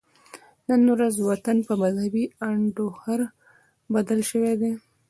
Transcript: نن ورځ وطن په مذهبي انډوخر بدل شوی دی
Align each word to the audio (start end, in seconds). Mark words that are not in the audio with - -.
نن 0.69 0.81
ورځ 0.95 1.15
وطن 1.27 1.57
په 1.67 1.73
مذهبي 1.81 2.23
انډوخر 2.47 3.19
بدل 3.93 4.19
شوی 4.29 4.53
دی 4.61 4.71